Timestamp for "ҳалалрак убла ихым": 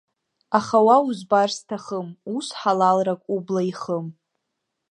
2.59-4.05